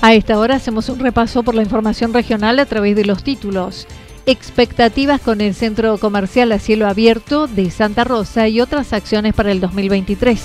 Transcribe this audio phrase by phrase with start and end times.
[0.00, 3.88] A esta hora hacemos un repaso por la información regional a través de los títulos.
[4.26, 9.50] Expectativas con el centro comercial a cielo abierto de Santa Rosa y otras acciones para
[9.50, 10.40] el 2023.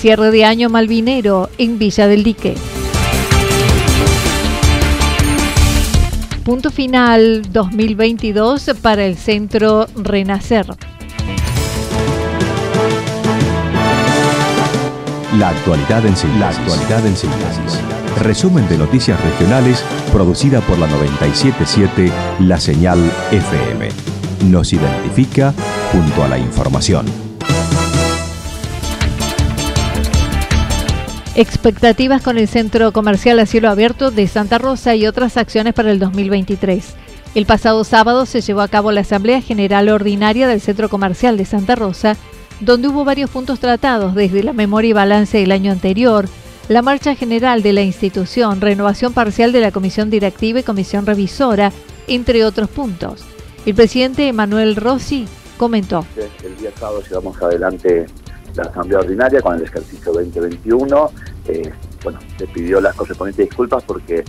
[0.00, 2.56] Cierre de año malvinero en Villa del Dique.
[6.44, 10.66] Punto final 2022 para el centro Renacer.
[15.38, 16.40] La actualidad en síntesis.
[16.40, 17.80] La actualidad en síntesis.
[18.20, 22.98] Resumen de noticias regionales producida por la 977 La Señal
[23.30, 23.88] FM.
[24.50, 25.54] Nos identifica
[25.90, 27.06] junto a la información.
[31.34, 35.90] Expectativas con el Centro Comercial a Cielo Abierto de Santa Rosa y otras acciones para
[35.92, 36.94] el 2023.
[37.34, 41.46] El pasado sábado se llevó a cabo la Asamblea General Ordinaria del Centro Comercial de
[41.46, 42.18] Santa Rosa,
[42.62, 46.28] donde hubo varios puntos tratados desde la memoria y balance del año anterior,
[46.68, 51.72] la marcha general de la institución, renovación parcial de la comisión directiva y comisión revisora,
[52.06, 53.24] entre otros puntos.
[53.66, 56.06] El presidente Manuel Rossi comentó.
[56.16, 58.06] El día sábado llevamos adelante
[58.54, 61.10] la Asamblea Ordinaria con el ejercicio 2021.
[61.48, 61.72] Eh,
[62.04, 64.24] bueno, se pidió las correspondientes disculpas porque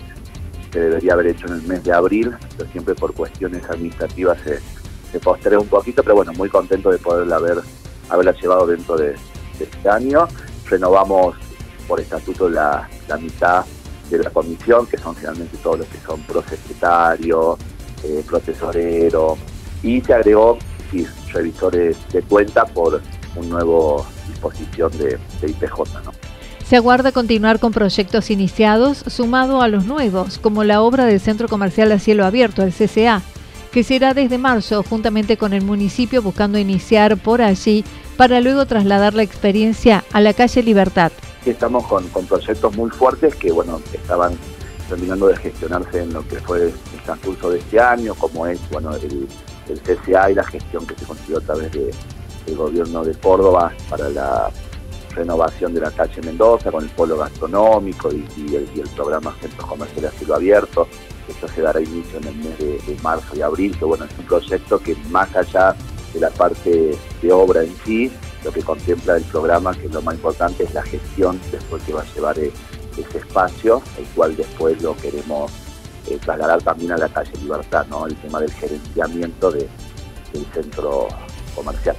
[0.71, 4.59] se debería haber hecho en el mes de abril, pero siempre por cuestiones administrativas se,
[5.19, 7.59] se un poquito, pero bueno, muy contento de poderla haber,
[8.09, 9.15] haberla llevado dentro de,
[9.59, 10.27] este año.
[10.65, 11.35] Renovamos
[11.87, 13.63] por estatuto la, mitad
[14.09, 17.57] de la comisión, que son finalmente todos los que son prosecretarios,
[18.03, 19.37] eh, procesorero,
[19.83, 20.57] y se agregó
[20.91, 23.01] sí, revisores de cuenta por
[23.35, 25.77] un nuevo disposición de, IPJ.
[26.03, 26.11] ¿no?
[26.65, 31.47] Se aguarda continuar con proyectos iniciados sumado a los nuevos, como la obra del Centro
[31.47, 33.21] Comercial a Cielo Abierto, el CCA,
[33.73, 37.83] que será desde marzo juntamente con el municipio buscando iniciar por allí
[38.17, 41.11] para luego trasladar la experiencia a la calle Libertad.
[41.43, 44.37] Estamos con, proyectos muy fuertes que bueno estaban
[44.87, 46.73] terminando de gestionarse en lo que fue el
[47.03, 49.27] transcurso de este año, como es bueno el,
[49.67, 51.91] el CCA y la gestión que se consiguió a través de,
[52.45, 54.51] el gobierno de Córdoba para la
[55.13, 60.17] renovación de la calle Mendoza con el polo gastronómico y, el, programa Centros Comerciales a
[60.17, 60.87] Cielo Abierto.
[61.27, 64.25] Esto se dará inicio en el mes de, marzo y abril, que bueno, es un
[64.25, 65.75] proyecto que más allá
[66.13, 68.11] de la parte de obra en sí,
[68.43, 72.01] lo que contempla el programa, que lo más importante, es la gestión después que va
[72.01, 72.51] a llevar e,
[72.97, 75.51] ese espacio, el cual después lo queremos
[76.07, 78.05] eh, trasladar también a la calle Libertad, ¿no?
[78.05, 79.69] El tema del gerenciamiento del
[80.53, 81.07] centro
[81.55, 81.95] comercial.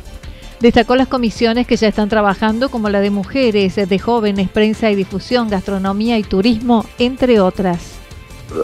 [0.61, 4.95] Destacó las comisiones que ya están trabajando, como la de mujeres, de jóvenes, prensa y
[4.95, 7.95] difusión, gastronomía y turismo, entre otras.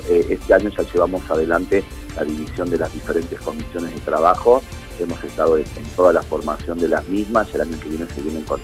[0.08, 1.82] Eh, este año ya llevamos adelante
[2.16, 4.62] la división de las diferentes comisiones de trabajo.
[4.98, 5.64] Hemos estado en
[5.96, 7.52] toda la formación de las mismas.
[7.54, 8.60] El año que viene se vienen con,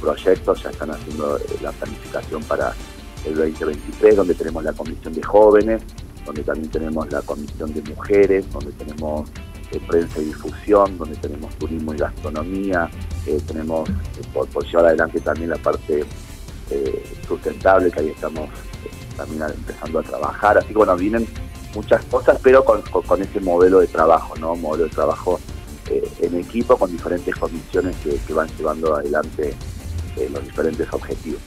[0.00, 2.74] proyectos, ya están haciendo eh, la planificación para
[3.24, 5.82] el 2023, donde tenemos la comisión de jóvenes,
[6.24, 9.30] donde también tenemos la comisión de mujeres, donde tenemos
[9.86, 12.88] prensa y difusión, donde tenemos turismo y gastronomía,
[13.26, 13.94] eh, tenemos eh,
[14.32, 16.04] por, llevar adelante también la parte
[16.70, 18.48] eh, sustentable, que ahí estamos
[19.16, 20.58] también empezando a trabajar.
[20.58, 21.26] Así que bueno, vienen
[21.74, 24.54] muchas cosas, pero con, ese modelo de trabajo, ¿no?
[24.56, 25.40] Modelo de trabajo
[25.88, 27.94] en equipo con diferentes comisiones
[28.26, 29.54] que van llevando adelante
[30.32, 31.40] los diferentes objetivos.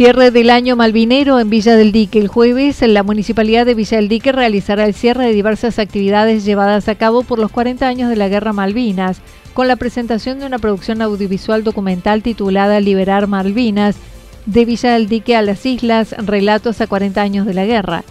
[0.00, 2.18] Cierre del año malvinero en Villa del Dique.
[2.18, 6.88] El jueves, la Municipalidad de Villa del Dique realizará el cierre de diversas actividades llevadas
[6.88, 9.20] a cabo por los 40 años de la Guerra Malvinas,
[9.52, 13.96] con la presentación de una producción audiovisual documental titulada Liberar Malvinas,
[14.46, 18.02] de Villa del Dique a las Islas, relatos a 40 años de la guerra.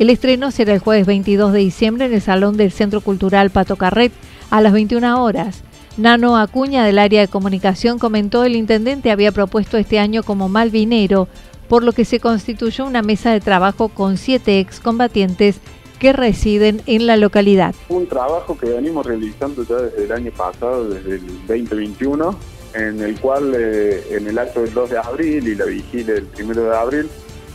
[0.00, 3.76] El estreno será el jueves 22 de diciembre en el Salón del Centro Cultural Pato
[3.76, 4.10] Carret
[4.50, 5.62] a las 21 horas.
[5.96, 11.26] Nano Acuña del área de comunicación comentó el intendente había propuesto este año como malvinero,
[11.68, 15.56] por lo que se constituyó una mesa de trabajo con siete excombatientes
[15.98, 17.74] que residen en la localidad.
[17.88, 22.38] Un trabajo que venimos realizando ya desde el año pasado, desde el 2021,
[22.74, 26.28] en el cual eh, en el acto del 2 de abril y la vigilia del
[26.38, 27.08] 1 de abril,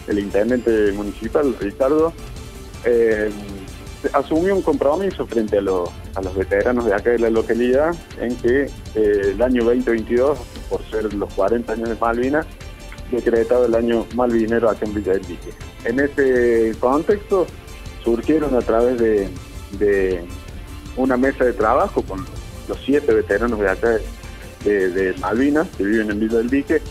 [0.08, 2.12] el intendente municipal, Ricardo,
[2.86, 3.30] eh,
[4.14, 5.90] asumió un compromiso frente a, los
[6.36, 8.64] veteranos de acá de la localidad en que
[8.96, 10.40] eh, el año 2022,
[10.70, 12.46] por ser los 40 años de Malvinas,
[13.12, 15.52] decretado el año malvinero acá en Villa del Dique.
[15.84, 17.46] En ese contexto
[18.04, 20.24] surgieron a través de,
[20.98, 22.26] una mesa de trabajo con
[22.68, 23.98] los siete veteranos de acá
[24.64, 26.82] de, Malvinas que viven en Villa del Dique,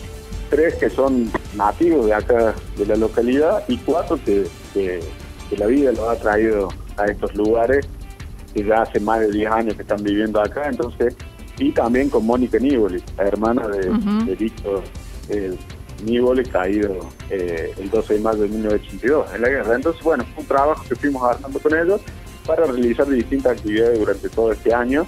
[0.51, 4.47] tres que son nativos de acá de la localidad y cuatro que,
[5.57, 6.69] la vida los ha traído
[7.02, 7.88] a estos lugares
[8.55, 11.17] que ya hace más de 10 años que están viviendo acá, entonces,
[11.58, 14.82] y también con Mónica Niboli, la hermana de, Víctor
[15.29, 15.56] eh,
[16.05, 19.75] Niboli, caído eh, el 12 de marzo de 1982 en la guerra.
[19.76, 22.00] Entonces, bueno, fue un trabajo que fuimos armando con ellos
[22.47, 25.05] para realizar distintas actividades durante todo este año.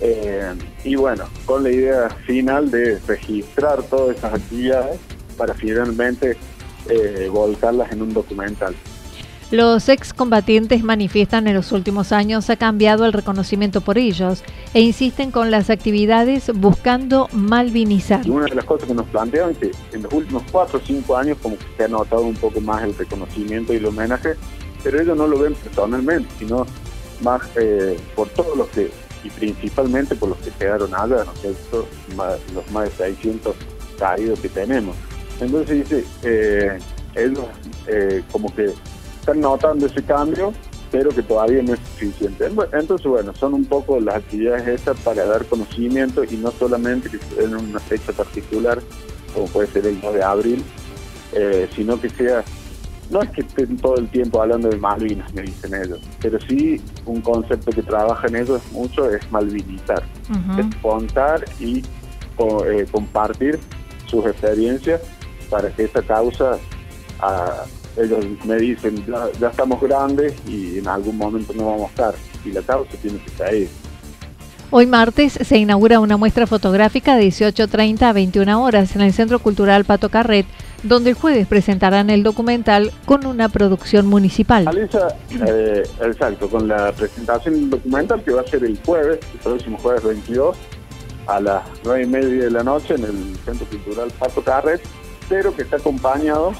[0.00, 4.98] Eh, y bueno, con la idea final de registrar todas esas actividades
[5.36, 6.36] para finalmente
[6.88, 8.74] eh, volcarlas en un documental.
[9.50, 14.44] Los excombatientes manifiestan en los últimos años ha cambiado el reconocimiento por ellos
[14.74, 18.30] e insisten con las actividades buscando malvinizar.
[18.30, 21.16] una de las cosas que nos plantean es que en los últimos cuatro o cinco
[21.16, 24.34] años como que se ha notado un poco más el reconocimiento y el homenaje,
[24.84, 26.64] pero ellos no lo ven personalmente, sino
[27.20, 28.88] más eh, por todos los que,
[29.24, 33.56] y principalmente por los que quedaron allá, ¿no los más de 600
[33.98, 34.94] caídos que tenemos.
[35.40, 36.78] Entonces dice, eh,
[37.16, 37.46] ellos
[37.88, 38.72] eh, como que
[39.20, 40.52] están notando ese cambio,
[40.90, 42.46] pero que todavía no es suficiente.
[42.72, 47.18] Entonces, bueno, son un poco las actividades estas para dar conocimiento y no solamente que
[47.18, 48.80] se den una fecha particular,
[49.32, 50.64] como puede ser el 2 de abril,
[51.32, 52.42] eh, sino que sea,
[53.10, 56.80] no es que estén todo el tiempo hablando de Malvinas, me dicen ellos, pero sí
[57.06, 60.02] un concepto que trabaja en ellos mucho es malvinizar,
[60.58, 61.84] es contar y
[62.38, 63.60] eh, compartir
[64.06, 65.00] sus experiencias
[65.48, 66.58] para que esta causa...
[67.20, 67.64] Ah,
[68.02, 72.14] ellos me dicen, ya, estamos grandes y en algún momento no vamos a estar,
[72.44, 73.68] y la causa tiene que caer.
[74.72, 79.40] Hoy martes se inaugura una muestra fotográfica de 18.30 a 21 horas en el Centro
[79.40, 80.46] Cultural Pato Carret,
[80.84, 84.68] donde el jueves presentarán el documental con una producción municipal.
[84.68, 89.76] Eh, exacto, con la presentación del documental que va a ser el jueves, el próximo
[89.78, 90.56] jueves 22,
[91.26, 94.80] a las 9 y media de la noche en el Centro Cultural Pato Carret,
[95.28, 96.52] pero que está acompañado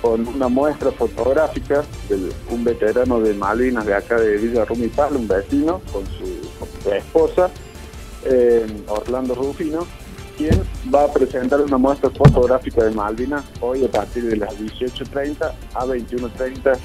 [0.00, 5.28] con una muestra fotográfica de un veterano de Malvinas de acá de Villa Rumipal, un
[5.28, 7.50] vecino, con su, esposa,
[8.24, 9.86] eh, Orlando Rufino,
[10.36, 10.62] quien
[10.94, 15.84] va a presentar una muestra fotográfica de Malvinas hoy a partir de las 18.30 a
[15.84, 16.78] 21.30,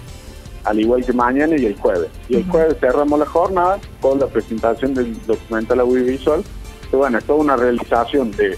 [0.63, 2.09] al igual que mañana y el jueves.
[2.29, 6.43] Y el jueves cerramos la jornada con la presentación del documental audiovisual,
[6.89, 8.57] que bueno, es toda una realización de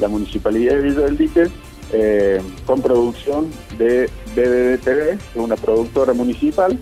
[0.00, 1.50] la Municipalidad de Villa del Dique
[1.92, 6.78] eh, con producción de BBDTV, una productora municipal,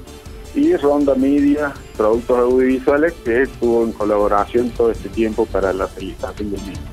[0.55, 6.51] y Ronda Media, productos audiovisuales, que estuvo en colaboración todo este tiempo para la realización
[6.51, 6.87] del mismo.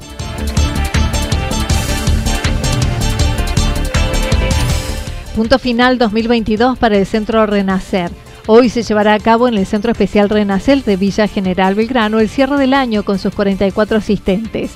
[5.36, 8.12] Punto final 2022 para el Centro Renacer.
[8.46, 12.30] Hoy se llevará a cabo en el Centro Especial Renacer de Villa General Belgrano el
[12.30, 14.72] cierre del año con sus 44 asistentes.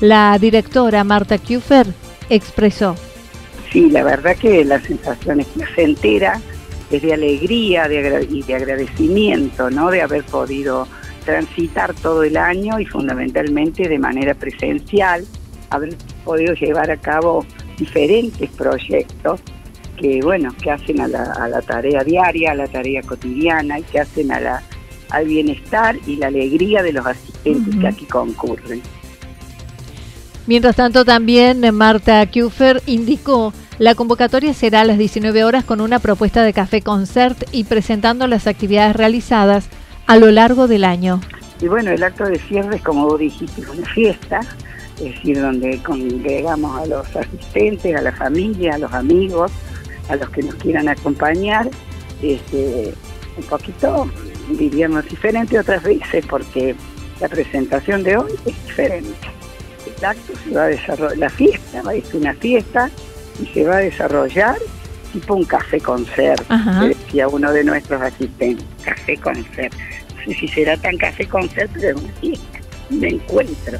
[0.00, 1.86] La directora Marta Kufer
[2.30, 2.96] expresó.
[3.70, 6.40] Sí, la verdad que la sensación es placentera,
[6.90, 9.90] es de alegría y de agradecimiento, ¿no?
[9.90, 10.88] De haber podido
[11.24, 15.24] transitar todo el año y fundamentalmente de manera presencial,
[15.70, 15.94] haber
[16.24, 17.44] podido llevar a cabo
[17.78, 19.40] diferentes proyectos
[19.96, 24.32] que, bueno, que hacen a la, tarea diaria, a la tarea cotidiana y que hacen
[24.32, 24.62] a la,
[25.10, 28.82] al bienestar y la alegría de los asistentes que aquí concurren.
[30.50, 36.00] Mientras tanto, también Marta Kufer indicó la convocatoria será a las 19 horas con una
[36.00, 39.68] propuesta de café concert y presentando las actividades realizadas
[40.08, 41.20] a lo largo del año.
[41.60, 44.40] Y bueno, el acto de cierre es como vos dijiste, una fiesta,
[44.96, 49.52] es decir, donde congregamos a los asistentes, a la familia, a los amigos,
[50.08, 51.70] a los que nos quieran acompañar,
[52.22, 52.92] este,
[53.36, 54.10] un poquito,
[54.58, 56.74] diríamos, diferente otras veces, porque
[57.20, 59.39] la presentación de hoy es diferente
[60.04, 62.90] acto se va a desarrollar, la fiesta, va a ser una fiesta
[63.42, 64.56] y se va a desarrollar
[65.12, 69.74] tipo un café concert, decía uno de nuestros asistentes, café concert.
[70.16, 72.58] No sé si será tan café concert, pero es una fiesta,
[72.90, 73.78] un encuentro.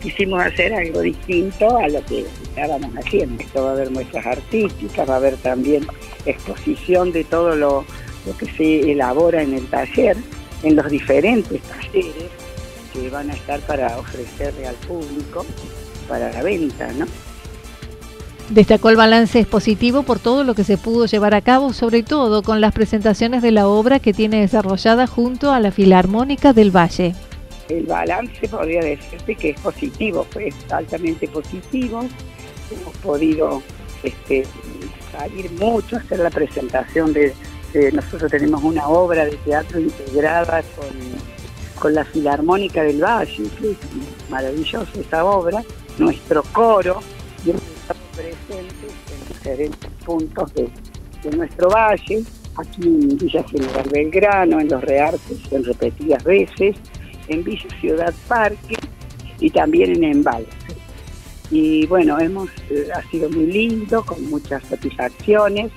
[0.00, 3.42] Quisimos hacer algo distinto a lo que estábamos haciendo.
[3.42, 5.86] Esto va a haber muestras artísticas, va a haber también
[6.24, 7.84] exposición de todo lo,
[8.26, 10.16] lo que se elabora en el taller,
[10.62, 12.39] en los diferentes talleres
[12.92, 15.44] que van a estar para ofrecerle al público
[16.08, 17.06] para la venta, ¿no?
[18.50, 22.42] Destacó el balance expositivo por todo lo que se pudo llevar a cabo, sobre todo
[22.42, 27.14] con las presentaciones de la obra que tiene desarrollada junto a la Filarmónica del Valle.
[27.68, 32.04] El balance podría decirte que es positivo, pues altamente positivo.
[32.72, 33.62] Hemos podido
[34.02, 34.44] este,
[35.12, 37.32] salir mucho, hacer la presentación de,
[37.92, 40.88] nosotros tenemos una obra de teatro integrada con,
[41.80, 43.42] con la Filarmónica del Valle,
[44.28, 45.64] maravillosa esa obra,
[45.98, 47.00] nuestro coro,
[47.44, 47.62] y hemos
[48.14, 50.70] presentes en diferentes puntos de,
[51.36, 52.22] nuestro valle,
[52.56, 56.76] aquí en Villa General Belgrano, en los Reartes en repetidas veces,
[57.28, 58.76] en Villa Ciudad Parque
[59.40, 60.48] y también en Embalse.
[61.50, 65.72] Y bueno, hemos eh, ha sido muy lindo, con muchas satisfacciones.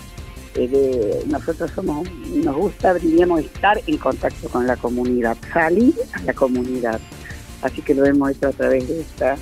[0.56, 6.34] Eh, nosotros somos, nos gusta, diríamos, estar en contacto con la comunidad, salir a la
[6.34, 7.00] comunidad.
[7.62, 9.38] Así que lo hemos hecho a través de esta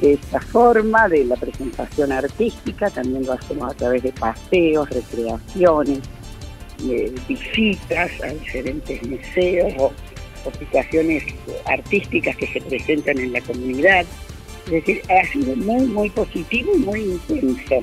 [0.00, 6.00] de esta forma de la presentación artística, también lo hacemos a través de paseos, recreaciones,
[7.28, 9.92] visitas a diferentes museos o,
[10.58, 11.22] situaciones
[11.64, 14.04] artísticas que se presentan en la comunidad.
[14.66, 17.82] Es decir, ha sido muy, muy positivo y muy intenso.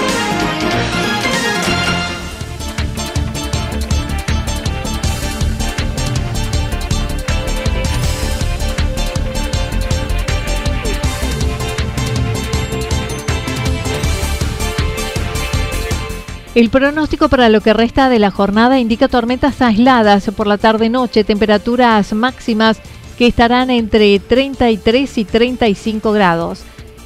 [16.53, 21.23] El pronóstico para lo que resta de la jornada indica tormentas aisladas por la tarde-noche,
[21.23, 22.77] temperaturas máximas
[23.17, 26.63] que estarán entre 33 y 35 grados.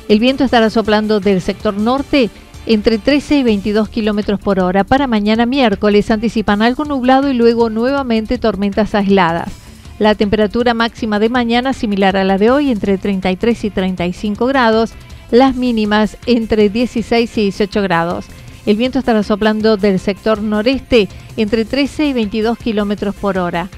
[0.09, 2.31] El viento estará soplando del sector norte
[2.65, 4.83] entre 13 y 22 kilómetros por hora.
[4.83, 9.51] Para mañana miércoles anticipan algo nublado y luego nuevamente tormentas aisladas.
[9.99, 14.93] La temperatura máxima de mañana similar a la de hoy entre 33 y 35 grados,
[15.29, 18.25] las mínimas entre 16 y 18 grados.
[18.65, 21.07] El viento estará soplando del sector noreste
[21.37, 23.69] entre 13 y 22 kilómetros por hora.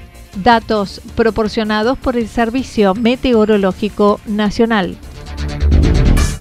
[0.42, 4.96] Datos proporcionados por el Servicio Meteorológico Nacional.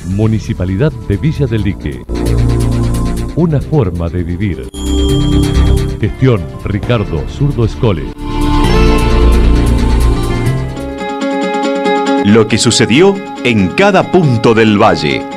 [0.08, 2.04] Municipalidad de Villa del Lique.
[3.36, 4.70] Una forma de vivir.
[6.00, 8.06] Gestión Ricardo Zurdo Escole.
[12.24, 15.37] Lo que sucedió en cada punto del valle.